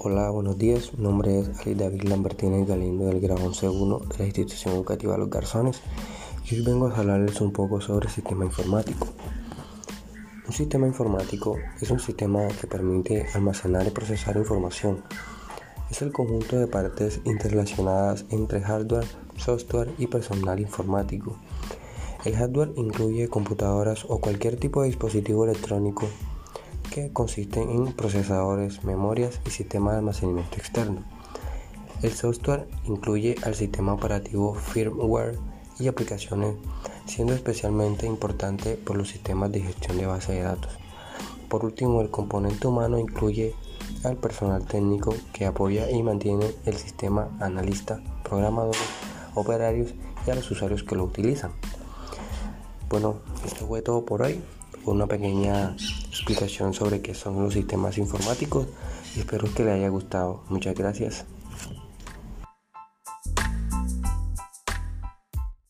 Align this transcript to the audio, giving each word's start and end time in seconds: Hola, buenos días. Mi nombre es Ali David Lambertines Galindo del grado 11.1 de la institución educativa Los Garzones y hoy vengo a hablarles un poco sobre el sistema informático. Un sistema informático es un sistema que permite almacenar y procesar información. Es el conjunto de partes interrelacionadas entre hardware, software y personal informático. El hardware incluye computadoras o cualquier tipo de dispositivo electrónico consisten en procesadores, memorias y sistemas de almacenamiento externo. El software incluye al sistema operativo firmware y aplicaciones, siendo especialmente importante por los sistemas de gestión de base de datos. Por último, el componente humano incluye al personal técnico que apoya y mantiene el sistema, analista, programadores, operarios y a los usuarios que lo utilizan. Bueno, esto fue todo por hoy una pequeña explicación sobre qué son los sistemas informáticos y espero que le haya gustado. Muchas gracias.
Hola, 0.00 0.30
buenos 0.30 0.56
días. 0.56 0.96
Mi 0.96 1.02
nombre 1.02 1.40
es 1.40 1.48
Ali 1.58 1.74
David 1.74 2.02
Lambertines 2.02 2.68
Galindo 2.68 3.06
del 3.06 3.18
grado 3.18 3.50
11.1 3.50 4.06
de 4.06 4.18
la 4.18 4.24
institución 4.26 4.74
educativa 4.74 5.18
Los 5.18 5.28
Garzones 5.28 5.80
y 6.48 6.54
hoy 6.54 6.60
vengo 6.64 6.86
a 6.86 6.96
hablarles 6.96 7.40
un 7.40 7.52
poco 7.52 7.80
sobre 7.80 8.06
el 8.06 8.14
sistema 8.14 8.44
informático. 8.44 9.08
Un 10.46 10.52
sistema 10.52 10.86
informático 10.86 11.56
es 11.80 11.90
un 11.90 11.98
sistema 11.98 12.46
que 12.60 12.68
permite 12.68 13.26
almacenar 13.34 13.88
y 13.88 13.90
procesar 13.90 14.36
información. 14.36 15.02
Es 15.90 16.00
el 16.00 16.12
conjunto 16.12 16.54
de 16.54 16.68
partes 16.68 17.20
interrelacionadas 17.24 18.24
entre 18.30 18.60
hardware, 18.60 19.08
software 19.36 19.92
y 19.98 20.06
personal 20.06 20.60
informático. 20.60 21.36
El 22.24 22.36
hardware 22.36 22.70
incluye 22.76 23.26
computadoras 23.26 24.04
o 24.08 24.20
cualquier 24.20 24.60
tipo 24.60 24.82
de 24.82 24.90
dispositivo 24.90 25.44
electrónico 25.44 26.06
consisten 27.12 27.70
en 27.70 27.92
procesadores, 27.92 28.84
memorias 28.84 29.40
y 29.46 29.50
sistemas 29.50 29.92
de 29.92 29.98
almacenamiento 29.98 30.56
externo. 30.56 31.04
El 32.02 32.12
software 32.12 32.68
incluye 32.84 33.34
al 33.44 33.54
sistema 33.54 33.92
operativo 33.92 34.54
firmware 34.54 35.38
y 35.78 35.88
aplicaciones, 35.88 36.54
siendo 37.06 37.34
especialmente 37.34 38.06
importante 38.06 38.74
por 38.76 38.96
los 38.96 39.08
sistemas 39.08 39.50
de 39.52 39.60
gestión 39.60 39.98
de 39.98 40.06
base 40.06 40.32
de 40.32 40.42
datos. 40.42 40.72
Por 41.48 41.64
último, 41.64 42.00
el 42.00 42.10
componente 42.10 42.66
humano 42.66 42.98
incluye 42.98 43.54
al 44.04 44.16
personal 44.16 44.64
técnico 44.66 45.14
que 45.32 45.46
apoya 45.46 45.90
y 45.90 46.02
mantiene 46.02 46.46
el 46.66 46.76
sistema, 46.76 47.30
analista, 47.40 48.00
programadores, 48.22 48.80
operarios 49.34 49.94
y 50.26 50.30
a 50.30 50.34
los 50.34 50.50
usuarios 50.50 50.82
que 50.82 50.96
lo 50.96 51.04
utilizan. 51.04 51.52
Bueno, 52.88 53.16
esto 53.44 53.66
fue 53.66 53.82
todo 53.82 54.04
por 54.04 54.22
hoy 54.22 54.40
una 54.84 55.06
pequeña 55.06 55.76
explicación 56.08 56.74
sobre 56.74 57.00
qué 57.00 57.14
son 57.14 57.42
los 57.42 57.54
sistemas 57.54 57.98
informáticos 57.98 58.66
y 59.16 59.20
espero 59.20 59.52
que 59.54 59.64
le 59.64 59.72
haya 59.72 59.88
gustado. 59.88 60.42
Muchas 60.48 60.74
gracias. 60.74 61.24